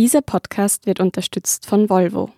[0.00, 2.30] Dieser Podcast wird unterstützt von Volvo.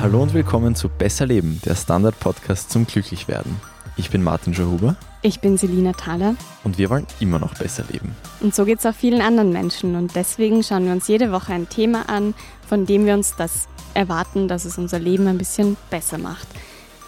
[0.00, 3.60] Hallo und willkommen zu Besser Leben, der Standard-Podcast zum Glücklichwerden.
[3.98, 4.96] Ich bin Martin Schauhuber.
[5.22, 6.36] Ich bin Selina Thaler.
[6.64, 8.14] Und wir wollen immer noch besser leben.
[8.40, 9.96] Und so geht es auch vielen anderen Menschen.
[9.96, 12.34] Und deswegen schauen wir uns jede Woche ein Thema an,
[12.68, 16.46] von dem wir uns das erwarten, dass es unser Leben ein bisschen besser macht.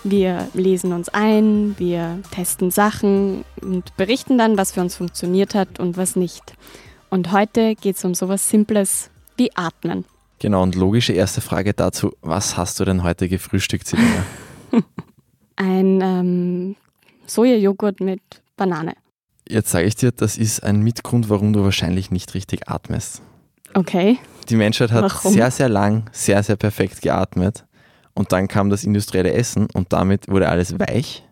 [0.03, 5.81] Wir lesen uns ein, wir testen Sachen und berichten dann, was für uns funktioniert hat
[5.81, 6.55] und was nicht.
[7.11, 10.07] Und heute geht es um sowas Simples wie Atmen.
[10.39, 14.25] Genau, und logische erste Frage dazu, was hast du denn heute gefrühstückt, Silvia?
[15.59, 16.77] Ein ähm,
[17.27, 18.23] Sojajoghurt mit
[18.57, 18.95] Banane.
[19.49, 23.23] Jetzt sage ich dir, das ist ein Mitgrund, warum du wahrscheinlich nicht richtig atmest.
[23.75, 24.19] Okay.
[24.49, 25.33] Die Menschheit hat Warum?
[25.33, 27.65] sehr, sehr lang, sehr, sehr perfekt geatmet.
[28.15, 31.27] Und dann kam das industrielle Essen und damit wurde alles weich.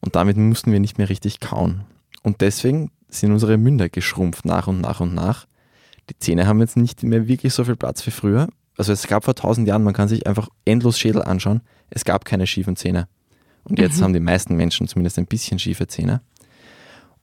[0.00, 1.84] Und damit mussten wir nicht mehr richtig kauen.
[2.22, 5.46] Und deswegen sind unsere Münder geschrumpft nach und nach und nach.
[6.10, 8.48] Die Zähne haben jetzt nicht mehr wirklich so viel Platz wie früher.
[8.76, 11.60] Also es gab vor tausend Jahren, man kann sich einfach endlos Schädel anschauen.
[11.90, 13.06] Es gab keine schiefen Zähne.
[13.64, 14.04] Und jetzt Mhm.
[14.04, 16.20] haben die meisten Menschen zumindest ein bisschen schiefe Zähne.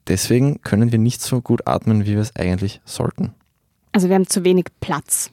[0.07, 3.33] Deswegen können wir nicht so gut atmen, wie wir es eigentlich sollten.
[3.91, 5.31] Also wir haben zu wenig Platz.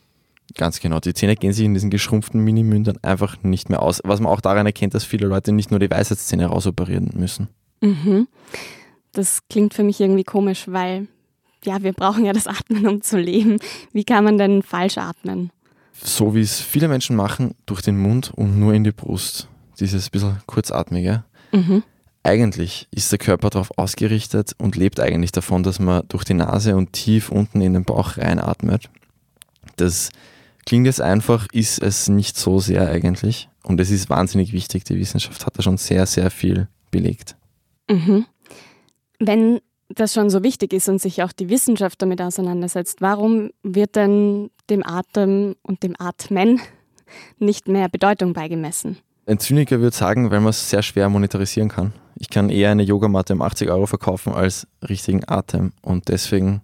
[0.57, 0.99] Ganz genau.
[1.01, 4.01] Die Zähne gehen sich in diesen geschrumpften Minimündern einfach nicht mehr aus.
[4.05, 7.49] Was man auch daran erkennt, dass viele Leute nicht nur die Weisheitszähne rausoperieren müssen.
[7.81, 8.29] Mhm.
[9.13, 11.07] Das klingt für mich irgendwie komisch, weil
[11.65, 13.59] ja, wir brauchen ja das Atmen, um zu leben.
[13.93, 15.51] Wie kann man denn falsch atmen?
[15.93, 19.49] So wie es viele Menschen machen, durch den Mund und nur in die Brust.
[19.81, 21.25] Dieses bisschen kurzatmige.
[21.53, 21.83] Mhm.
[22.23, 26.77] Eigentlich ist der Körper darauf ausgerichtet und lebt eigentlich davon, dass man durch die Nase
[26.77, 28.91] und tief unten in den Bauch reinatmet.
[29.77, 30.11] Das
[30.67, 33.49] klingt jetzt einfach, ist es nicht so sehr eigentlich.
[33.63, 34.85] Und es ist wahnsinnig wichtig.
[34.85, 37.37] Die Wissenschaft hat da schon sehr, sehr viel belegt.
[37.89, 38.27] Mhm.
[39.19, 43.97] Wenn das schon so wichtig ist und sich auch die Wissenschaft damit auseinandersetzt, warum wird
[43.97, 46.61] denn dem Atem und dem Atmen
[47.39, 48.99] nicht mehr Bedeutung beigemessen?
[49.29, 51.93] Ein Zyniker würde sagen, weil man es sehr schwer monetarisieren kann.
[52.19, 55.73] Ich kann eher eine Yogamatte um 80 Euro verkaufen als richtigen Atem.
[55.83, 56.63] Und deswegen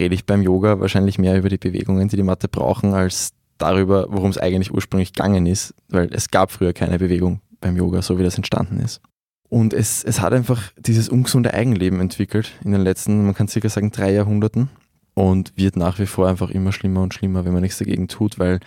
[0.00, 4.08] rede ich beim Yoga wahrscheinlich mehr über die Bewegungen, die die Matte brauchen, als darüber,
[4.10, 5.74] worum es eigentlich ursprünglich gegangen ist.
[5.90, 9.00] Weil es gab früher keine Bewegung beim Yoga, so wie das entstanden ist.
[9.48, 13.68] Und es, es hat einfach dieses ungesunde Eigenleben entwickelt in den letzten, man kann circa
[13.68, 14.70] sagen, drei Jahrhunderten.
[15.14, 18.40] Und wird nach wie vor einfach immer schlimmer und schlimmer, wenn man nichts dagegen tut,
[18.40, 18.58] weil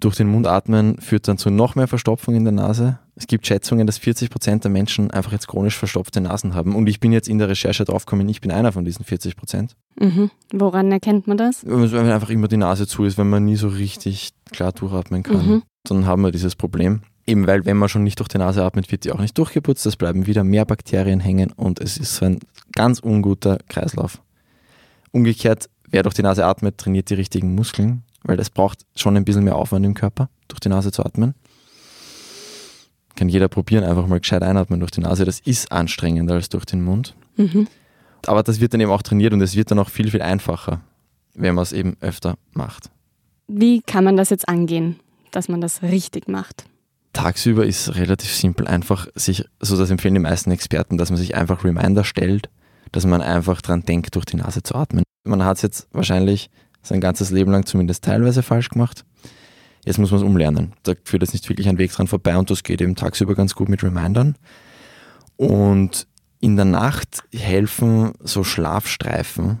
[0.00, 2.98] durch den Mund atmen führt dann zu noch mehr Verstopfung in der Nase.
[3.14, 6.74] Es gibt Schätzungen, dass 40 Prozent der Menschen einfach jetzt chronisch verstopfte Nasen haben.
[6.74, 9.74] Und ich bin jetzt in der Recherche draufgekommen, ich bin einer von diesen 40 Prozent.
[9.98, 10.30] Mhm.
[10.52, 11.64] Woran erkennt man das?
[11.64, 15.46] Wenn einfach immer die Nase zu ist, wenn man nie so richtig klar durchatmen kann,
[15.46, 15.62] Mhm.
[15.84, 17.00] dann haben wir dieses Problem.
[17.26, 19.86] Eben weil, wenn man schon nicht durch die Nase atmet, wird die auch nicht durchgeputzt.
[19.86, 22.38] Es bleiben wieder mehr Bakterien hängen und es ist so ein
[22.72, 24.20] ganz unguter Kreislauf.
[25.12, 29.24] Umgekehrt, wer durch die Nase atmet, trainiert die richtigen Muskeln, weil es braucht schon ein
[29.24, 31.34] bisschen mehr Aufwand im Körper, durch die Nase zu atmen.
[33.14, 35.24] Kann jeder probieren, einfach mal gescheit einatmen durch die Nase.
[35.24, 37.14] Das ist anstrengender als durch den Mund.
[37.36, 37.66] Mhm.
[38.26, 40.80] Aber das wird dann eben auch trainiert und es wird dann auch viel, viel einfacher,
[41.34, 42.90] wenn man es eben öfter macht.
[43.46, 44.96] Wie kann man das jetzt angehen,
[45.30, 46.66] dass man das richtig macht?
[47.12, 51.34] Tagsüber ist relativ simpel, einfach sich, so das empfehlen die meisten Experten, dass man sich
[51.34, 52.50] einfach Reminder stellt,
[52.92, 55.04] dass man einfach dran denkt, durch die Nase zu atmen.
[55.24, 56.50] Man hat es jetzt wahrscheinlich
[56.86, 59.04] sein ganzes Leben lang zumindest teilweise falsch gemacht.
[59.84, 60.72] Jetzt muss man es umlernen.
[60.82, 63.54] Da führt jetzt nicht wirklich ein Weg dran vorbei und das geht eben tagsüber ganz
[63.54, 64.36] gut mit Remindern.
[65.36, 66.06] Und
[66.40, 69.60] in der Nacht helfen so Schlafstreifen.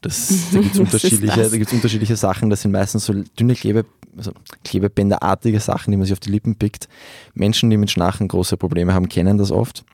[0.00, 2.50] Das, da gibt es unterschiedliche, da gibt's unterschiedliche Sachen.
[2.50, 3.84] Das sind meistens so dünne Klebe,
[4.16, 4.32] also
[4.64, 6.88] Klebebänderartige Sachen, die man sich auf die Lippen pickt.
[7.34, 9.84] Menschen, die mit Schnarchen große Probleme haben, kennen das oft.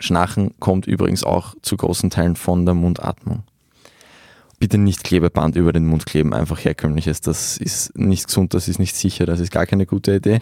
[0.00, 3.44] Schnarchen kommt übrigens auch zu großen Teilen von der Mundatmung.
[4.62, 7.20] Bitte nicht Klebeband über den Mund kleben, einfach herkömmliches.
[7.20, 10.38] Das ist nicht gesund, das ist nicht sicher, das ist gar keine gute Idee.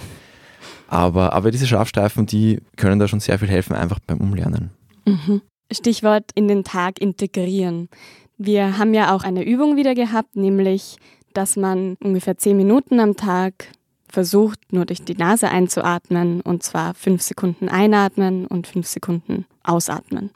[0.88, 4.72] Aber, aber diese Schlafstreifen, die können da schon sehr viel helfen, einfach beim Umlernen.
[5.06, 5.40] Mhm.
[5.72, 7.88] Stichwort in den Tag integrieren.
[8.36, 10.98] Wir haben ja auch eine Übung wieder gehabt, nämlich,
[11.32, 13.68] dass man ungefähr zehn Minuten am Tag
[14.06, 20.28] versucht, nur durch die Nase einzuatmen und zwar fünf Sekunden einatmen und fünf Sekunden ausatmen.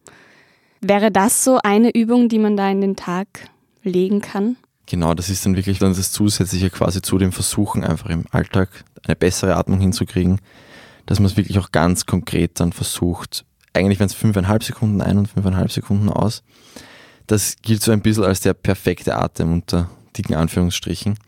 [0.81, 3.26] Wäre das so eine Übung, die man da in den Tag
[3.85, 4.57] legen kann?
[4.87, 8.85] Genau, das ist dann wirklich dann das Zusätzliche quasi zu dem Versuchen, einfach im Alltag
[9.05, 10.41] eine bessere Atmung hinzukriegen,
[11.07, 13.45] dass man es wirklich auch ganz konkret dann versucht.
[13.73, 16.43] Eigentlich wären es fünfeinhalb Sekunden ein und fünfeinhalb Sekunden aus.
[17.27, 21.19] Das gilt so ein bisschen als der perfekte Atem unter dicken Anführungsstrichen.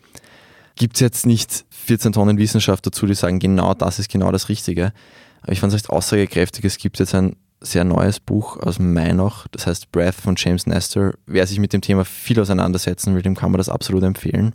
[0.75, 4.49] gibt es jetzt nicht 14 Tonnen Wissenschaft dazu, die sagen, genau das ist genau das
[4.49, 4.93] Richtige.
[5.41, 6.63] Aber ich fand es recht aussagekräftig.
[6.65, 10.67] Es gibt jetzt ein sehr neues Buch aus Mai noch, das heißt Breath von James
[10.67, 11.13] Nestor.
[11.25, 14.53] Wer sich mit dem Thema viel auseinandersetzen will, dem kann man das absolut empfehlen.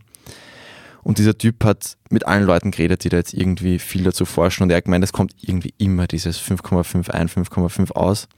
[1.02, 4.62] Und dieser Typ hat mit allen Leuten geredet, die da jetzt irgendwie viel dazu forschen.
[4.62, 8.28] Und er hat gemeint, es kommt irgendwie immer dieses 5,5 ein, 5,5 aus.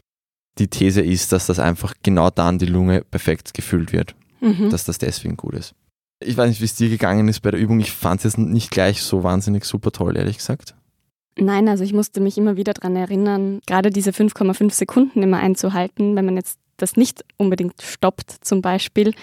[0.59, 4.15] Die These ist, dass das einfach genau dann die Lunge perfekt gefüllt wird.
[4.41, 4.71] Mhm.
[4.71, 5.75] Dass das deswegen gut ist.
[6.21, 7.81] Ich weiß nicht, wie es dir gegangen ist bei der Übung.
[7.81, 10.75] Ich fand es jetzt nicht gleich so wahnsinnig super toll, ehrlich gesagt.
[11.37, 16.15] Nein, also ich musste mich immer wieder daran erinnern, gerade diese 5,5 Sekunden immer einzuhalten,
[16.15, 19.15] wenn man jetzt das nicht unbedingt stoppt zum Beispiel,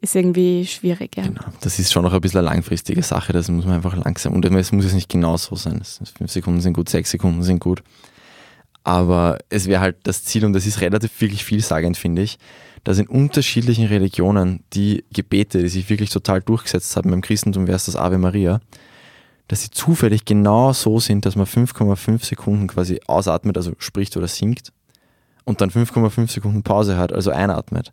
[0.00, 1.16] ist irgendwie schwierig.
[1.16, 1.24] Ja.
[1.24, 4.32] Genau, das ist schon noch ein bisschen eine langfristige Sache, das muss man einfach langsam
[4.32, 5.82] und es muss jetzt nicht genau so sein.
[6.16, 7.82] Fünf Sekunden sind gut, sechs Sekunden sind gut.
[8.82, 12.38] Aber es wäre halt das Ziel und das ist relativ wirklich vielsagend, finde ich,
[12.82, 17.76] dass in unterschiedlichen Religionen die Gebete, die sich wirklich total durchgesetzt haben, beim Christentum wäre
[17.76, 18.60] es das Ave Maria,
[19.50, 24.28] dass sie zufällig genau so sind, dass man 5,5 Sekunden quasi ausatmet, also spricht oder
[24.28, 24.72] singt
[25.42, 27.92] und dann 5,5 Sekunden Pause hat, also einatmet.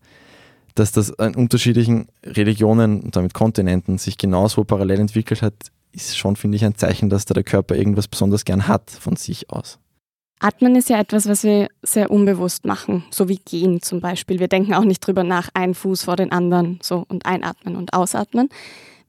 [0.75, 5.55] Dass das in unterschiedlichen Religionen und damit Kontinenten sich genauso parallel entwickelt hat,
[5.93, 9.15] ist schon, finde ich, ein Zeichen, dass da der Körper irgendwas besonders gern hat von
[9.15, 9.79] sich aus.
[10.39, 14.37] Atmen ist ja etwas, was wir sehr unbewusst machen, so wie gehen zum Beispiel.
[14.37, 17.93] Wir denken auch nicht drüber nach, ein Fuß vor den anderen, so und einatmen und
[17.93, 18.49] ausatmen.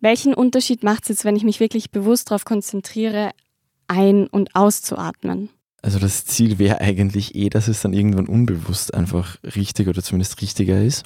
[0.01, 3.31] Welchen Unterschied macht es jetzt, wenn ich mich wirklich bewusst darauf konzentriere,
[3.89, 5.51] ein- und auszuatmen?
[5.83, 10.41] Also das Ziel wäre eigentlich eh, dass es dann irgendwann unbewusst einfach richtig oder zumindest
[10.43, 11.05] richtiger ist.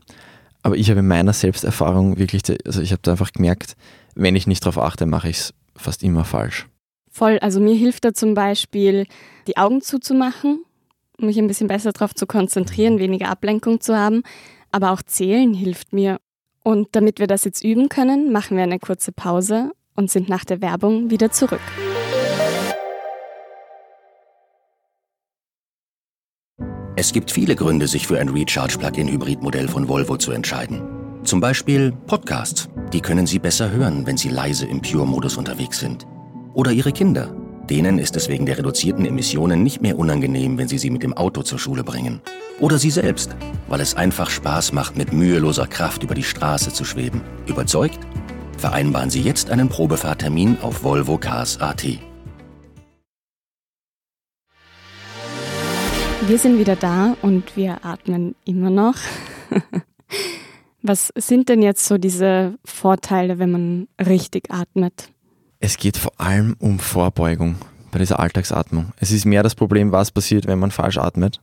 [0.62, 3.76] Aber ich habe in meiner Selbsterfahrung wirklich, also ich habe da einfach gemerkt,
[4.14, 6.68] wenn ich nicht darauf achte, mache ich es fast immer falsch.
[7.10, 9.06] Voll, also mir hilft da zum Beispiel,
[9.46, 10.64] die Augen zuzumachen,
[11.18, 14.22] um mich ein bisschen besser darauf zu konzentrieren, weniger Ablenkung zu haben.
[14.70, 16.18] Aber auch zählen hilft mir.
[16.64, 20.44] Und damit wir das jetzt üben können, machen wir eine kurze Pause und sind nach
[20.44, 21.60] der Werbung wieder zurück.
[26.94, 30.82] Es gibt viele Gründe, sich für ein Recharge-Plug-in-Hybrid-Modell von Volvo zu entscheiden.
[31.24, 32.68] Zum Beispiel Podcasts.
[32.92, 36.06] Die können Sie besser hören, wenn Sie leise im Pure-Modus unterwegs sind.
[36.54, 37.34] Oder Ihre Kinder.
[37.70, 41.14] Denen ist es wegen der reduzierten Emissionen nicht mehr unangenehm, wenn Sie sie mit dem
[41.14, 42.20] Auto zur Schule bringen.
[42.60, 43.34] Oder Sie selbst,
[43.72, 47.22] weil es einfach Spaß macht, mit müheloser Kraft über die Straße zu schweben.
[47.46, 47.98] Überzeugt?
[48.58, 51.82] Vereinbaren Sie jetzt einen Probefahrtermin auf Volvo Cars AT.
[56.26, 58.96] Wir sind wieder da und wir atmen immer noch.
[60.82, 65.08] Was sind denn jetzt so diese Vorteile, wenn man richtig atmet?
[65.60, 67.56] Es geht vor allem um Vorbeugung
[67.90, 68.92] bei dieser Alltagsatmung.
[68.98, 71.40] Es ist mehr das Problem, was passiert, wenn man falsch atmet.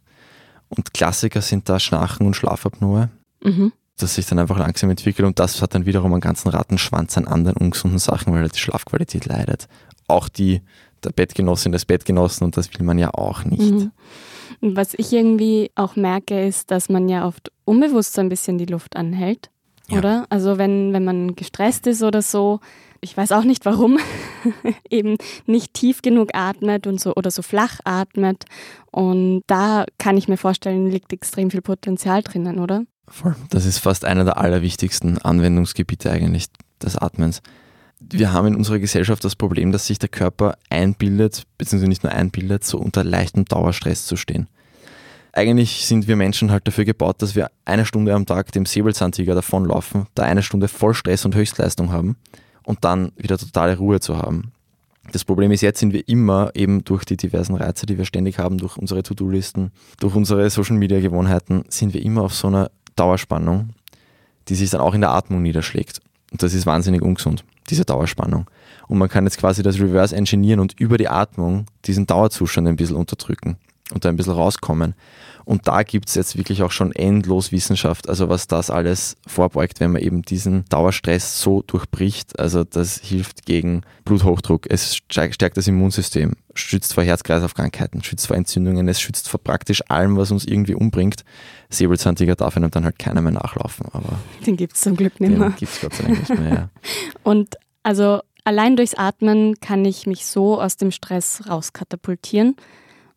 [0.69, 3.09] Und Klassiker sind da Schnarchen und Schlafapnoe,
[3.43, 3.73] mhm.
[3.97, 7.27] das sich dann einfach langsam entwickelt und das hat dann wiederum einen ganzen Rattenschwanz an
[7.27, 9.67] anderen ungesunden Sachen, weil die Schlafqualität leidet.
[10.07, 10.61] Auch die
[11.03, 13.71] der Bettgenossin des Bettgenossen und das will man ja auch nicht.
[13.71, 13.91] Mhm.
[14.61, 18.65] Was ich irgendwie auch merke, ist, dass man ja oft unbewusst so ein bisschen die
[18.65, 19.49] Luft anhält,
[19.91, 19.99] ja.
[19.99, 20.25] oder?
[20.29, 22.59] Also wenn, wenn man gestresst ist oder so,
[23.01, 23.97] ich weiß auch nicht warum,
[24.89, 28.45] eben nicht tief genug atmet und so oder so flach atmet.
[28.91, 32.83] Und da kann ich mir vorstellen, liegt extrem viel Potenzial drinnen, oder?
[33.07, 33.35] Voll.
[33.49, 36.47] Das ist fast einer der allerwichtigsten Anwendungsgebiete eigentlich
[36.81, 37.41] des Atmens.
[37.99, 42.13] Wir haben in unserer Gesellschaft das Problem, dass sich der Körper einbildet, beziehungsweise nicht nur
[42.13, 44.47] einbildet, so unter leichtem Dauerstress zu stehen.
[45.31, 49.35] Eigentlich sind wir Menschen halt dafür gebaut, dass wir eine Stunde am Tag dem Säbelzahntiger
[49.35, 52.17] davonlaufen, da eine Stunde voll Stress und Höchstleistung haben
[52.63, 54.51] und dann wieder totale Ruhe zu haben.
[55.11, 58.37] Das Problem ist, jetzt sind wir immer eben durch die diversen Reize, die wir ständig
[58.37, 63.69] haben, durch unsere To-Do-Listen, durch unsere Social-Media-Gewohnheiten, sind wir immer auf so einer Dauerspannung,
[64.47, 65.99] die sich dann auch in der Atmung niederschlägt.
[66.31, 68.45] Und das ist wahnsinnig ungesund, diese Dauerspannung.
[68.87, 72.75] Und man kann jetzt quasi das Reverse engineeren und über die Atmung diesen Dauerzustand ein
[72.75, 73.57] bisschen unterdrücken
[73.93, 74.95] und da ein bisschen rauskommen.
[75.45, 79.79] Und da gibt es jetzt wirklich auch schon endlos Wissenschaft, also was das alles vorbeugt,
[79.79, 82.37] wenn man eben diesen Dauerstress so durchbricht.
[82.37, 88.87] Also das hilft gegen Bluthochdruck, es stärkt das Immunsystem, schützt vor Herz-Kreislauf-Krankheiten, schützt vor Entzündungen,
[88.87, 91.23] es schützt vor praktisch allem, was uns irgendwie umbringt.
[91.69, 93.87] Säbelzahntiger darf einem dann halt keiner mehr nachlaufen.
[93.91, 95.49] Aber den gibt es zum Glück nicht mehr.
[95.49, 96.69] Den gibt es Gott sei Dank nicht mehr, ja.
[97.23, 102.55] Und also allein durchs Atmen kann ich mich so aus dem Stress rauskatapultieren.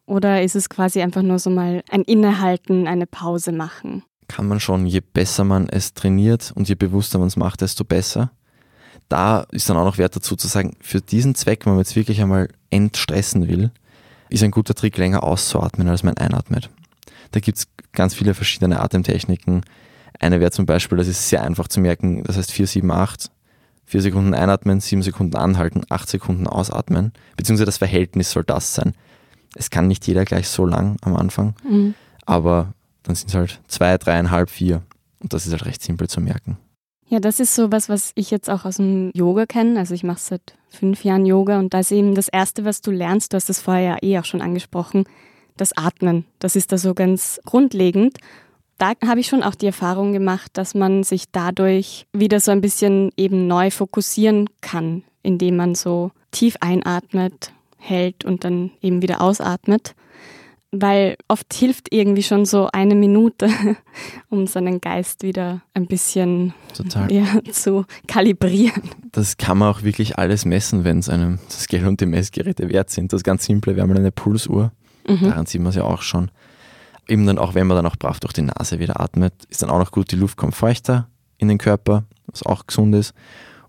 [0.06, 4.02] Oder ist es quasi einfach nur so mal ein Innehalten, eine Pause machen?
[4.28, 7.84] Kann man schon, je besser man es trainiert und je bewusster man es macht, desto
[7.84, 8.30] besser.
[9.08, 11.96] Da ist dann auch noch wert dazu zu sagen, für diesen Zweck, wenn man jetzt
[11.96, 13.70] wirklich einmal entstressen will,
[14.30, 16.70] ist ein guter Trick, länger auszuatmen, als man einatmet.
[17.32, 19.62] Da gibt es ganz viele verschiedene Atemtechniken.
[20.18, 23.30] Eine wäre zum Beispiel, das ist sehr einfach zu merken, das heißt 478.
[23.84, 27.12] Vier Sekunden einatmen, sieben Sekunden anhalten, acht Sekunden ausatmen.
[27.36, 28.94] Beziehungsweise das Verhältnis soll das sein.
[29.54, 31.94] Es kann nicht jeder gleich so lang am Anfang, mhm.
[32.24, 34.82] aber dann sind es halt zwei, dreieinhalb, vier.
[35.20, 36.58] Und das ist halt recht simpel zu merken.
[37.08, 39.78] Ja, das ist so was, was ich jetzt auch aus dem Yoga kenne.
[39.78, 42.90] Also ich mache seit fünf Jahren Yoga und da ist eben das Erste, was du
[42.90, 45.04] lernst, du hast das vorher ja eh auch schon angesprochen,
[45.58, 46.24] das Atmen.
[46.38, 48.16] Das ist da so ganz grundlegend.
[48.78, 52.62] Da habe ich schon auch die Erfahrung gemacht, dass man sich dadurch wieder so ein
[52.62, 57.52] bisschen eben neu fokussieren kann, indem man so tief einatmet,
[57.82, 59.94] hält und dann eben wieder ausatmet
[60.72, 63.48] weil oft hilft irgendwie schon so eine Minute,
[64.30, 66.54] um seinen Geist wieder ein bisschen
[67.10, 68.82] ja, zu kalibrieren.
[69.12, 72.70] Das kann man auch wirklich alles messen, wenn es einem das Geld und die Messgeräte
[72.70, 73.12] wert sind.
[73.12, 74.72] Das ganz simple, wir haben eine Pulsuhr,
[75.06, 75.20] mhm.
[75.20, 76.30] daran sieht man es ja auch schon.
[77.06, 79.68] Eben dann auch, wenn man dann auch brav durch die Nase wieder atmet, ist dann
[79.68, 83.12] auch noch gut, die Luft kommt feuchter in den Körper, was auch gesund ist.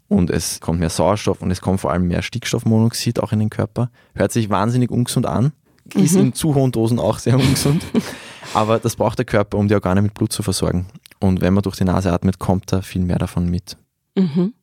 [0.08, 3.50] Und es kommt mehr Sauerstoff und es kommt vor allem mehr Stickstoffmonoxid auch in den
[3.50, 3.90] Körper.
[4.14, 5.54] Hört sich wahnsinnig ungesund an,
[5.96, 6.22] ist mhm.
[6.22, 7.84] in zu hohen Dosen auch sehr ungesund.
[8.54, 10.86] Aber das braucht der Körper, um die Organe mit Blut zu versorgen.
[11.20, 13.78] Und wenn man durch die Nase atmet, kommt da viel mehr davon mit.
[14.16, 14.54] Mhm.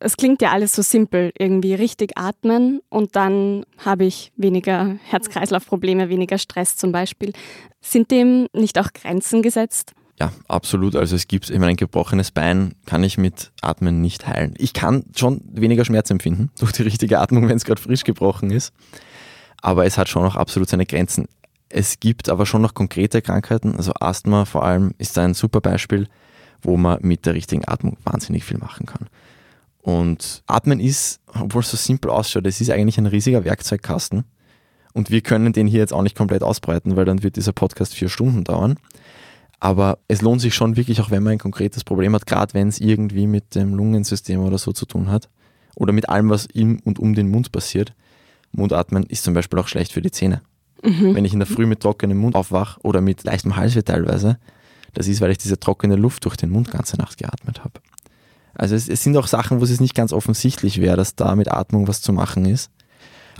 [0.00, 6.10] Es klingt ja alles so simpel, irgendwie richtig atmen und dann habe ich weniger Herz-Kreislauf-Probleme,
[6.10, 7.32] weniger Stress zum Beispiel.
[7.80, 9.94] Sind dem nicht auch Grenzen gesetzt?
[10.20, 10.94] Ja, absolut.
[10.94, 14.54] Also es gibt immer ein gebrochenes Bein, kann ich mit Atmen nicht heilen.
[14.58, 18.50] Ich kann schon weniger Schmerz empfinden durch die richtige Atmung, wenn es gerade frisch gebrochen
[18.50, 18.72] ist
[19.64, 21.26] aber es hat schon noch absolut seine Grenzen.
[21.70, 26.06] Es gibt aber schon noch konkrete Krankheiten, also Asthma vor allem ist ein super Beispiel,
[26.60, 29.08] wo man mit der richtigen Atmung wahnsinnig viel machen kann.
[29.80, 34.24] Und Atmen ist, obwohl es so simpel ausschaut, es ist eigentlich ein riesiger Werkzeugkasten.
[34.92, 37.94] Und wir können den hier jetzt auch nicht komplett ausbreiten, weil dann wird dieser Podcast
[37.94, 38.76] vier Stunden dauern.
[39.64, 42.68] Aber es lohnt sich schon wirklich, auch wenn man ein konkretes Problem hat, gerade wenn
[42.68, 45.30] es irgendwie mit dem Lungensystem oder so zu tun hat.
[45.74, 47.94] Oder mit allem, was im und um den Mund passiert,
[48.52, 50.42] Mundatmen ist zum Beispiel auch schlecht für die Zähne.
[50.82, 51.14] Mhm.
[51.14, 54.38] Wenn ich in der Früh mit trockenem Mund aufwache oder mit leichtem Halsweh teilweise,
[54.92, 57.80] das ist, weil ich diese trockene Luft durch den Mund ganze Nacht geatmet habe.
[58.54, 61.50] Also es, es sind auch Sachen, wo es nicht ganz offensichtlich wäre, dass da mit
[61.50, 62.70] Atmung was zu machen ist.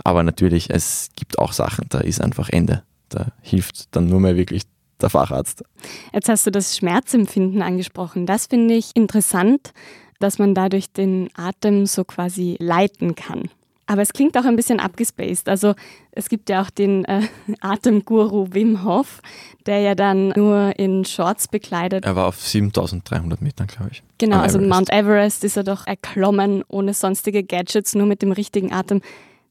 [0.03, 2.81] Aber natürlich, es gibt auch Sachen, da ist einfach Ende.
[3.09, 4.63] Da hilft dann nur mehr wirklich
[5.01, 5.63] der Facharzt.
[6.13, 8.25] Jetzt hast du das Schmerzempfinden angesprochen.
[8.25, 9.73] Das finde ich interessant,
[10.19, 13.49] dass man dadurch den Atem so quasi leiten kann.
[13.87, 15.47] Aber es klingt auch ein bisschen abgespaced.
[15.47, 15.75] Also
[16.11, 17.21] es gibt ja auch den äh,
[17.61, 19.21] Atemguru Wim Hof,
[19.67, 22.03] der ja dann nur in Shorts bekleidet.
[22.03, 24.03] Er war auf 7300 Metern, glaube ich.
[24.17, 24.73] Genau, also Everest.
[24.73, 29.01] Mount Everest ist er doch erklommen, ohne sonstige Gadgets, nur mit dem richtigen Atem.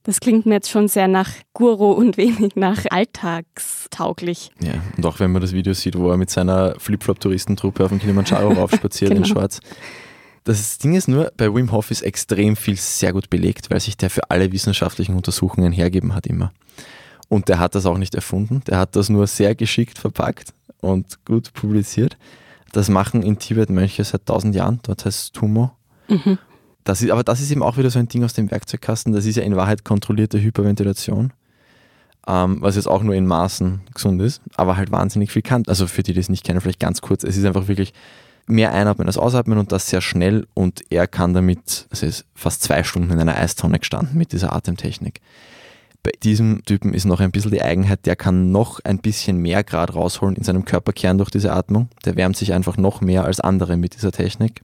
[0.05, 4.51] Das klingt mir jetzt schon sehr nach Guru und wenig nach alltagstauglich.
[4.61, 7.99] Ja, und auch wenn man das Video sieht, wo er mit seiner Flipflop-Touristentruppe auf dem
[7.99, 9.23] Kilimanjaro raufspaziert genau.
[9.23, 9.61] in Shorts.
[10.45, 13.97] Das Ding ist nur, bei Wim Hof ist extrem viel sehr gut belegt, weil sich
[13.97, 16.53] der für alle wissenschaftlichen Untersuchungen hergeben hat immer.
[17.31, 21.25] Und der hat das auch nicht erfunden, der hat das nur sehr geschickt verpackt und
[21.25, 22.19] gut publiziert.
[22.73, 25.71] Das machen in Tibet Mönche seit tausend Jahren, dort heißt es Tumo.
[26.09, 26.39] Mhm.
[26.85, 29.25] Das ist, aber das ist eben auch wieder so ein Ding aus dem Werkzeugkasten, das
[29.25, 31.33] ist ja in Wahrheit kontrollierte Hyperventilation,
[32.27, 35.63] ähm, was jetzt auch nur in Maßen gesund ist, aber halt wahnsinnig viel kann.
[35.67, 37.95] Also für die, die das nicht kennen, vielleicht ganz kurz, es ist einfach wirklich
[38.47, 42.63] mehr einatmen als ausatmen und das sehr schnell und er kann damit, also ist fast
[42.63, 45.23] zwei Stunden in einer Eistonne gestanden mit dieser Atemtechnik.
[46.03, 49.65] Bei diesem Typen ist noch ein bisschen die Eigenheit, der kann noch ein bisschen mehr
[49.65, 51.89] Grad rausholen in seinem Körperkern durch diese Atmung.
[52.05, 54.61] Der wärmt sich einfach noch mehr als andere mit dieser Technik.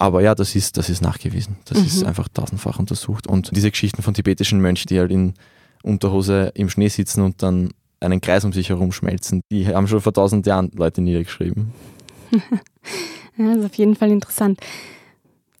[0.00, 1.56] Aber ja, das ist, das ist nachgewiesen.
[1.64, 1.84] Das mhm.
[1.86, 3.26] ist einfach tausendfach untersucht.
[3.26, 5.34] Und diese Geschichten von tibetischen Mönchen, die halt in
[5.82, 10.00] Unterhose im Schnee sitzen und dann einen Kreis um sich herum schmelzen, die haben schon
[10.00, 11.72] vor tausend Jahren Leute niedergeschrieben.
[12.30, 14.60] ja, das ist auf jeden Fall interessant.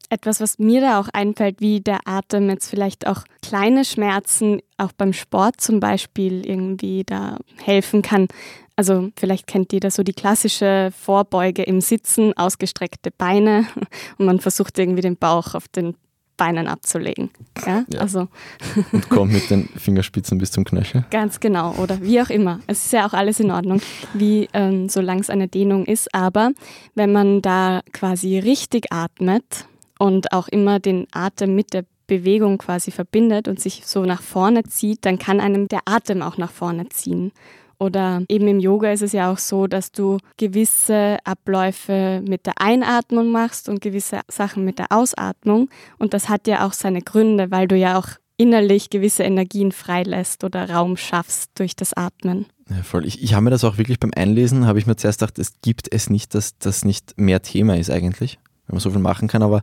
[0.08, 4.92] Etwas, was mir da auch einfällt, wie der Atem jetzt vielleicht auch kleine Schmerzen, auch
[4.92, 8.28] beim Sport zum Beispiel, irgendwie da helfen kann.
[8.78, 13.66] Also vielleicht kennt jeder so die klassische Vorbeuge im Sitzen, ausgestreckte Beine
[14.18, 15.96] und man versucht irgendwie den Bauch auf den
[16.36, 17.30] Beinen abzulegen.
[17.66, 17.84] Ja?
[17.92, 17.98] ja.
[17.98, 18.28] Also.
[18.92, 21.04] Und kommt mit den Fingerspitzen bis zum Knöchel.
[21.10, 22.60] Ganz genau, oder wie auch immer.
[22.68, 23.82] Es ist ja auch alles in Ordnung,
[24.14, 26.14] wie ähm, solange es eine Dehnung ist.
[26.14, 26.52] Aber
[26.94, 29.66] wenn man da quasi richtig atmet
[29.98, 34.62] und auch immer den Atem mit der Bewegung quasi verbindet und sich so nach vorne
[34.62, 37.32] zieht, dann kann einem der Atem auch nach vorne ziehen.
[37.78, 42.60] Oder eben im Yoga ist es ja auch so, dass du gewisse Abläufe mit der
[42.60, 45.68] Einatmung machst und gewisse Sachen mit der Ausatmung.
[45.98, 50.44] Und das hat ja auch seine Gründe, weil du ja auch innerlich gewisse Energien freilässt
[50.44, 52.46] oder Raum schaffst durch das Atmen.
[52.70, 53.06] Ja, voll.
[53.06, 55.60] Ich, ich habe mir das auch wirklich beim Einlesen, habe ich mir zuerst gedacht, es
[55.60, 59.28] gibt es nicht, dass das nicht mehr Thema ist eigentlich, wenn man so viel machen
[59.28, 59.62] kann, aber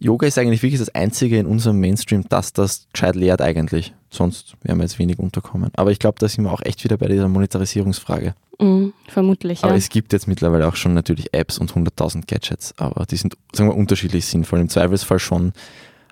[0.00, 3.94] Yoga ist eigentlich wirklich das Einzige in unserem Mainstream, das das gescheit lehrt eigentlich.
[4.10, 5.70] Sonst wären wir jetzt wenig unterkommen.
[5.74, 8.34] Aber ich glaube, da sind wir auch echt wieder bei dieser Monetarisierungsfrage.
[8.58, 9.78] Mm, vermutlich, Aber ja.
[9.78, 13.70] es gibt jetzt mittlerweile auch schon natürlich Apps und 100.000 Gadgets, aber die sind, sagen
[13.70, 14.60] wir, unterschiedlich sinnvoll.
[14.60, 15.52] Im Zweifelsfall schon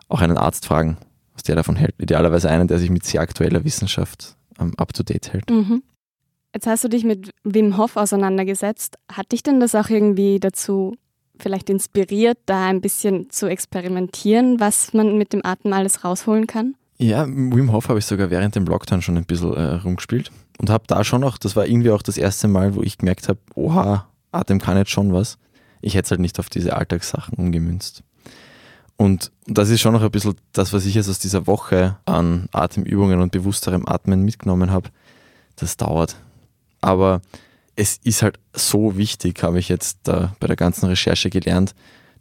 [0.08, 0.98] auch einen Arzt fragen,
[1.34, 1.94] was der davon hält.
[1.98, 5.50] Idealerweise einen, der sich mit sehr aktueller Wissenschaft ähm, up-to-date hält.
[5.50, 5.82] Mhm.
[6.54, 8.96] Jetzt hast du dich mit Wim Hof auseinandergesetzt.
[9.12, 10.96] Hat dich denn das auch irgendwie dazu
[11.38, 16.74] vielleicht inspiriert, da ein bisschen zu experimentieren, was man mit dem Atem alles rausholen kann?
[16.98, 20.70] Ja, Wim Hof habe ich sogar während dem Lockdown schon ein bisschen äh, rumgespielt und
[20.70, 23.38] habe da schon auch, das war irgendwie auch das erste Mal, wo ich gemerkt habe,
[23.54, 25.38] oha, Atem kann jetzt schon was.
[25.82, 28.02] Ich hätte es halt nicht auf diese Alltagssachen umgemünzt.
[28.96, 32.48] Und das ist schon noch ein bisschen das, was ich jetzt aus dieser Woche an
[32.52, 34.88] Atemübungen und bewussterem Atmen mitgenommen habe.
[35.56, 36.16] Das dauert.
[36.80, 37.20] Aber
[37.76, 41.74] es ist halt so wichtig, habe ich jetzt bei der ganzen Recherche gelernt,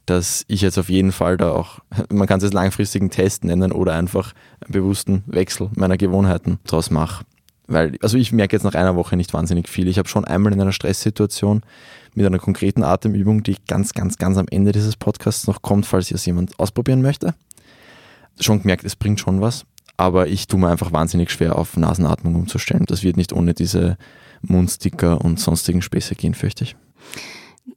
[0.05, 3.71] dass ich jetzt auf jeden Fall da auch, man kann es als langfristigen Test nennen
[3.71, 7.25] oder einfach einen bewussten Wechsel meiner Gewohnheiten draus mache.
[7.67, 9.87] Weil, also ich merke jetzt nach einer Woche nicht wahnsinnig viel.
[9.87, 11.61] Ich habe schon einmal in einer Stresssituation
[12.13, 16.11] mit einer konkreten Atemübung, die ganz, ganz, ganz am Ende dieses Podcasts noch kommt, falls
[16.11, 17.33] es jemand ausprobieren möchte,
[18.39, 19.65] schon gemerkt, es bringt schon was.
[19.97, 22.85] Aber ich tue mir einfach wahnsinnig schwer, auf Nasenatmung umzustellen.
[22.85, 23.97] Das wird nicht ohne diese
[24.49, 26.75] Mundsticker und sonstigen Späße gehen, fürchte ich.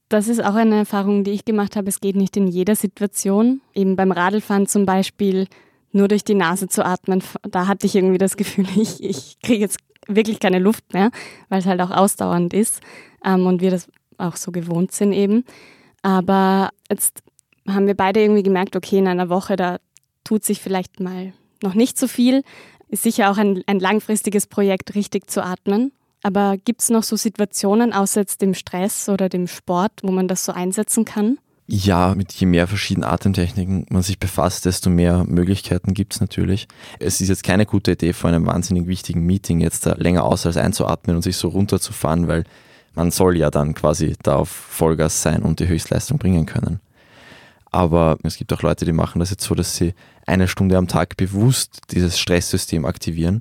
[0.08, 1.88] Das ist auch eine Erfahrung, die ich gemacht habe.
[1.88, 3.60] Es geht nicht in jeder Situation.
[3.74, 5.46] Eben beim Radlfahren zum Beispiel
[5.92, 9.60] nur durch die Nase zu atmen, da hatte ich irgendwie das Gefühl, ich, ich kriege
[9.60, 11.10] jetzt wirklich keine Luft mehr,
[11.48, 12.80] weil es halt auch ausdauernd ist
[13.24, 15.44] ähm, und wir das auch so gewohnt sind eben.
[16.02, 17.22] Aber jetzt
[17.66, 19.78] haben wir beide irgendwie gemerkt, okay, in einer Woche, da
[20.24, 21.32] tut sich vielleicht mal
[21.62, 22.42] noch nicht so viel.
[22.88, 25.92] Ist sicher auch ein, ein langfristiges Projekt, richtig zu atmen.
[26.28, 30.28] Aber gibt es noch so Situationen, außer jetzt dem Stress oder dem Sport, wo man
[30.28, 31.38] das so einsetzen kann?
[31.66, 36.68] Ja, mit je mehr verschiedenen Atemtechniken man sich befasst, desto mehr Möglichkeiten gibt es natürlich.
[36.98, 40.44] Es ist jetzt keine gute Idee, vor einem wahnsinnig wichtigen Meeting jetzt da länger aus
[40.44, 42.44] als einzuatmen und sich so runterzufahren, weil
[42.94, 46.80] man soll ja dann quasi da auf Vollgas sein und die Höchstleistung bringen können.
[47.70, 49.94] Aber es gibt auch Leute, die machen das jetzt so, dass sie
[50.26, 53.40] eine Stunde am Tag bewusst dieses Stresssystem aktivieren,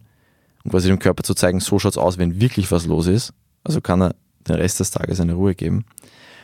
[0.68, 3.34] um quasi dem Körper zu zeigen, so schaut es aus, wenn wirklich was los ist.
[3.64, 4.16] Also kann er
[4.50, 5.86] den Rest des Tages eine Ruhe geben.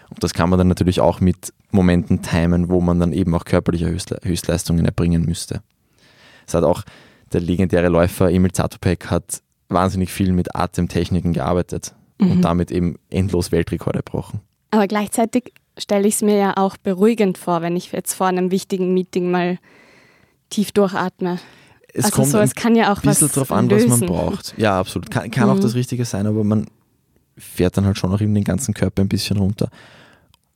[0.09, 3.43] Und das kann man dann natürlich auch mit Momenten timen, wo man dann eben auch
[3.43, 5.61] körperliche Höchstleistungen erbringen müsste.
[6.47, 6.83] Es hat auch
[7.33, 12.31] der legendäre Läufer Emil Zatopek hat wahnsinnig viel mit Atemtechniken gearbeitet mhm.
[12.31, 14.39] und damit eben endlos Weltrekorde gebrochen.
[14.71, 18.51] Aber gleichzeitig stelle ich es mir ja auch beruhigend vor, wenn ich jetzt vor einem
[18.51, 19.57] wichtigen Meeting mal
[20.49, 21.39] tief durchatme.
[21.93, 23.91] Es also kommt so, es kann ja auch ein bisschen was drauf an, lösen.
[23.91, 24.53] was man braucht.
[24.57, 25.11] Ja, absolut.
[25.11, 25.55] Kann, kann Mhm.
[25.55, 26.65] auch das Richtige sein, aber man
[27.37, 29.69] fährt dann halt schon auch eben den ganzen Körper ein bisschen runter.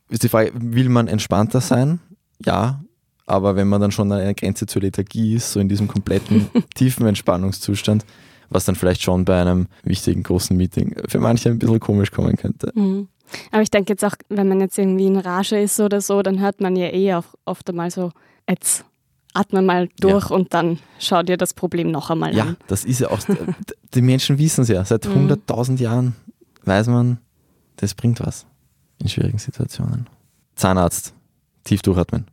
[0.08, 2.00] Ist die Frage, will man entspannter sein?
[2.44, 2.80] Ja,
[3.26, 6.48] aber wenn man dann schon an einer Grenze zur Lethargie ist, so in diesem kompletten
[6.74, 8.04] tiefen Entspannungszustand,
[8.50, 12.36] was dann vielleicht schon bei einem wichtigen großen Meeting für manche ein bisschen komisch kommen
[12.36, 12.72] könnte.
[12.74, 13.08] Mhm.
[13.52, 16.40] Aber ich denke jetzt auch, wenn man jetzt irgendwie in Rage ist oder so, dann
[16.40, 18.10] hört man ja eh auch oft einmal so,
[18.48, 18.86] jetzt
[19.34, 22.56] atme mal durch und dann schau dir das Problem noch einmal Ja, an.
[22.66, 23.18] das ist ja auch,
[23.94, 25.30] die Menschen wissen es ja, seit Mhm.
[25.30, 26.14] 100.000 Jahren
[26.64, 27.18] weiß man,
[27.76, 28.46] das bringt was
[29.00, 30.08] in schwierigen Situationen.
[30.56, 31.14] Zahnarzt,
[31.64, 32.26] tief durchatmen.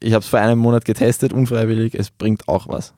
[0.00, 2.94] Ich habe es vor einem Monat getestet, unfreiwillig, es bringt auch was.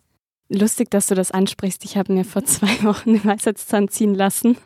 [0.48, 1.84] Lustig, dass du das ansprichst.
[1.84, 4.56] Ich habe mir vor zwei Wochen den Weisheitszahn ziehen lassen.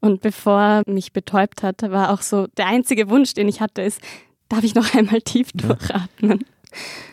[0.00, 4.00] Und bevor mich betäubt hat, war auch so der einzige Wunsch, den ich hatte, ist,
[4.48, 6.08] darf ich noch einmal tief Ja.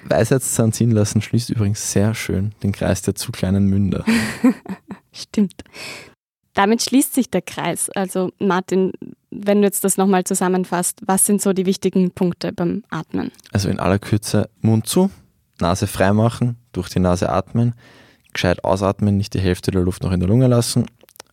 [0.07, 4.05] Weisheitszahn ziehen lassen schließt übrigens sehr schön den Kreis der zu kleinen Münder.
[5.11, 5.63] Stimmt.
[6.53, 7.89] Damit schließt sich der Kreis.
[7.89, 8.93] Also Martin,
[9.29, 13.31] wenn du jetzt das nochmal zusammenfasst, was sind so die wichtigen Punkte beim Atmen?
[13.51, 15.09] Also in aller Kürze Mund zu,
[15.59, 17.73] Nase frei machen, durch die Nase atmen,
[18.33, 20.85] gescheit ausatmen, nicht die Hälfte der Luft noch in der Lunge lassen.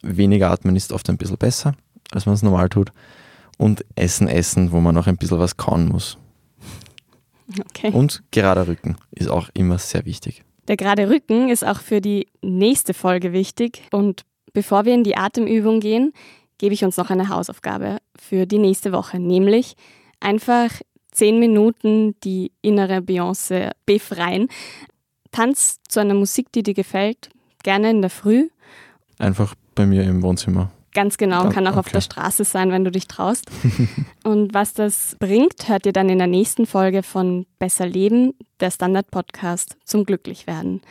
[0.02, 1.74] Weniger atmen ist oft ein bisschen besser,
[2.10, 2.92] als man es normal tut.
[3.58, 6.18] Und Essen, Essen, wo man noch ein bisschen was kauen muss.
[7.60, 7.90] Okay.
[7.92, 10.44] Und gerader Rücken ist auch immer sehr wichtig.
[10.68, 13.82] Der gerade Rücken ist auch für die nächste Folge wichtig.
[13.90, 16.12] Und bevor wir in die Atemübung gehen,
[16.58, 19.74] gebe ich uns noch eine Hausaufgabe für die nächste Woche, nämlich
[20.20, 20.70] einfach
[21.10, 24.48] zehn Minuten die innere Beyoncé befreien.
[25.32, 27.30] Tanz zu einer Musik, die dir gefällt,
[27.62, 28.48] gerne in der Früh.
[29.18, 30.70] Einfach bei mir im Wohnzimmer.
[30.94, 31.94] Ganz genau, kann auch auf okay.
[31.94, 33.50] der Straße sein, wenn du dich traust.
[34.24, 38.70] Und was das bringt, hört ihr dann in der nächsten Folge von Besser Leben, der
[38.70, 40.82] Standard-Podcast zum Glücklichwerden.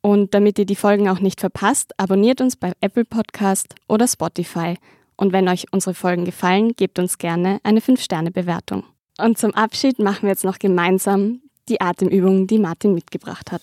[0.00, 4.76] Und damit ihr die Folgen auch nicht verpasst, abonniert uns bei Apple Podcast oder Spotify.
[5.16, 8.84] Und wenn euch unsere Folgen gefallen, gebt uns gerne eine 5-Sterne-Bewertung.
[9.18, 13.62] Und zum Abschied machen wir jetzt noch gemeinsam die Atemübung, die Martin mitgebracht hat.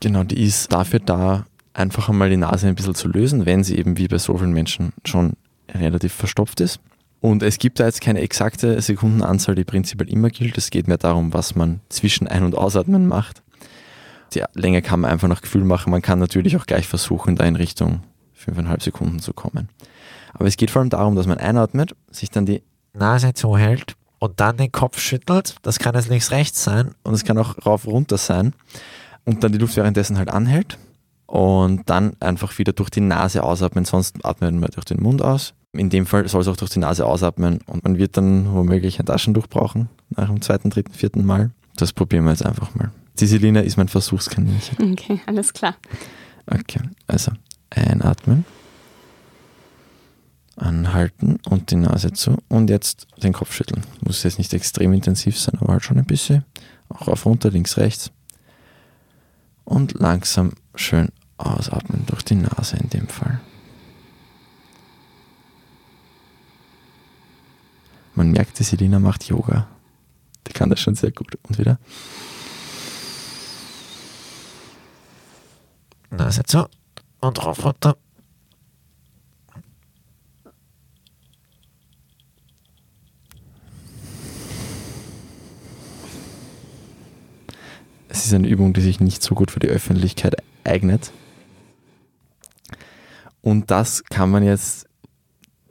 [0.00, 3.78] Genau, die ist dafür da, einfach einmal die Nase ein bisschen zu lösen, wenn sie
[3.78, 5.34] eben wie bei so vielen Menschen schon
[5.72, 6.80] relativ verstopft ist.
[7.20, 10.58] Und es gibt da jetzt keine exakte Sekundenanzahl, die prinzipiell immer gilt.
[10.58, 13.42] Es geht mehr darum, was man zwischen Ein- und Ausatmen macht.
[14.34, 15.90] Die Länge kann man einfach nach Gefühl machen.
[15.90, 18.02] Man kann natürlich auch gleich versuchen, da in Richtung
[18.44, 19.68] 5,5 Sekunden zu kommen.
[20.34, 24.40] Aber es geht vor allem darum, dass man einatmet, sich dann die Nase zuhält und
[24.40, 25.56] dann den Kopf schüttelt.
[25.62, 28.52] Das kann jetzt links-rechts sein und es kann auch rauf-runter sein.
[29.24, 30.76] Und dann die Luft währenddessen halt anhält
[31.32, 35.54] und dann einfach wieder durch die Nase ausatmen, sonst atmet man durch den Mund aus.
[35.72, 39.00] In dem Fall soll es auch durch die Nase ausatmen und man wird dann womöglich
[39.00, 41.50] ein Taschentuch brauchen nach dem zweiten, dritten, vierten Mal.
[41.76, 42.92] Das probieren wir jetzt einfach mal.
[43.18, 44.92] Die Selina ist mein Versuchskaninchen.
[44.92, 45.74] Okay, alles klar.
[46.44, 47.32] Okay, also
[47.70, 48.44] einatmen,
[50.56, 53.80] anhalten und die Nase zu und jetzt den Kopf schütteln.
[54.04, 56.44] Muss jetzt nicht extrem intensiv sein, aber halt schon ein bisschen.
[56.90, 58.10] Auch auf runter, links, rechts.
[59.64, 61.08] Und langsam schön
[61.46, 63.40] ausatmen durch die Nase in dem Fall.
[68.14, 69.68] Man merkt, die Selina macht Yoga.
[70.46, 71.38] Die kann das schon sehr gut.
[71.48, 71.78] Und wieder.
[76.10, 76.68] Nase zu
[77.20, 77.96] und rauf runter.
[88.08, 91.12] Es ist eine Übung, die sich nicht so gut für die Öffentlichkeit eignet.
[93.42, 94.86] Und das kann man jetzt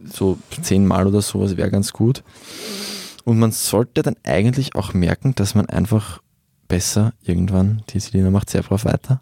[0.03, 2.23] so zehnmal oder sowas wäre ganz gut.
[3.23, 6.21] Und man sollte dann eigentlich auch merken, dass man einfach
[6.67, 9.21] besser irgendwann, die Selina macht sehr brav weiter,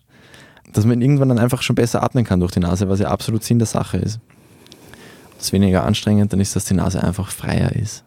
[0.71, 3.43] dass man irgendwann dann einfach schon besser atmen kann durch die Nase, was ja absolut
[3.43, 4.19] Sinn der Sache ist.
[5.35, 8.03] Das ist weniger anstrengend, dann ist, dass die Nase einfach freier ist.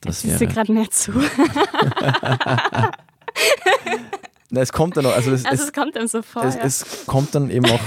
[0.00, 0.46] Das wäre.
[0.46, 1.12] gerade nicht zu.
[4.50, 6.44] Na, es kommt dann auch, also, das, also es, es, kommt dann so vor.
[6.44, 6.62] Es, ja.
[6.62, 7.80] es kommt dann eben auch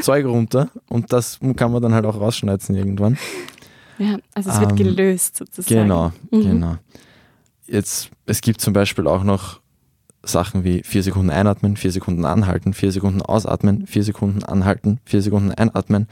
[0.00, 3.18] Zeug runter und das kann man dann halt auch rausschneiden irgendwann.
[3.98, 5.82] Ja, also es wird ähm, gelöst sozusagen.
[5.82, 6.42] Genau, mhm.
[6.42, 6.76] genau.
[7.66, 9.60] Jetzt, es gibt zum Beispiel auch noch
[10.22, 15.22] Sachen wie 4 Sekunden einatmen, 4 Sekunden anhalten, 4 Sekunden ausatmen, 4 Sekunden anhalten, 4
[15.22, 16.08] Sekunden einatmen.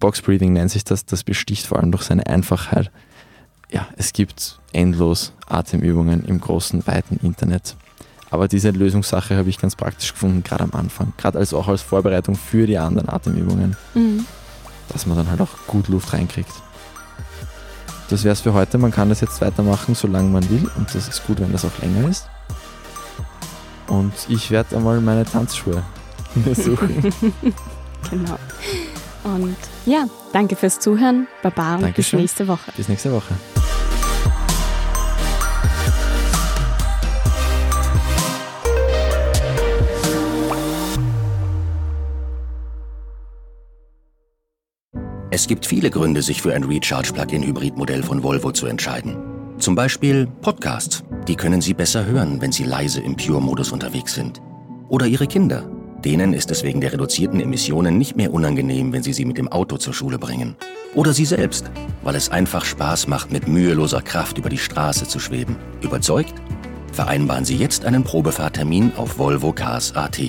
[0.00, 2.90] Box Breathing nennt sich das, das besticht vor allem durch seine Einfachheit.
[3.70, 7.76] Ja, es gibt endlos Atemübungen im großen, weiten Internet.
[8.30, 11.12] Aber diese Lösungssache habe ich ganz praktisch gefunden, gerade am Anfang.
[11.16, 13.76] Gerade also auch als Vorbereitung für die anderen Atemübungen.
[13.94, 14.26] Mhm.
[14.88, 16.52] Dass man dann halt auch gut Luft reinkriegt.
[18.10, 18.76] Das wäre es für heute.
[18.78, 20.70] Man kann das jetzt weitermachen, solange man will.
[20.76, 22.28] Und das ist gut, wenn das auch länger ist.
[23.86, 25.82] Und ich werde einmal meine Tanzschuhe
[26.54, 27.12] suchen.
[28.10, 28.38] genau.
[29.24, 29.56] Und
[29.86, 31.26] ja, danke fürs Zuhören.
[31.42, 32.18] Baba und Dankeschön.
[32.18, 32.72] bis nächste Woche.
[32.76, 33.34] Bis nächste Woche.
[45.44, 49.18] Es gibt viele Gründe, sich für ein Recharge-Plug-in-Hybrid-Modell von Volvo zu entscheiden.
[49.58, 51.04] Zum Beispiel Podcasts.
[51.28, 54.40] Die können Sie besser hören, wenn Sie leise im Pure-Modus unterwegs sind.
[54.88, 55.70] Oder Ihre Kinder.
[56.02, 59.48] Denen ist es wegen der reduzierten Emissionen nicht mehr unangenehm, wenn Sie sie mit dem
[59.48, 60.56] Auto zur Schule bringen.
[60.94, 61.70] Oder Sie selbst,
[62.02, 65.56] weil es einfach Spaß macht, mit müheloser Kraft über die Straße zu schweben.
[65.82, 66.32] Überzeugt?
[66.92, 70.22] Vereinbaren Sie jetzt einen Probefahrtermin auf Volvo Cars AT.